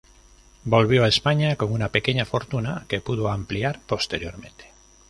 [0.63, 4.65] Volvió a España con una pequeña fortuna, que pudo ampliar posteriormente.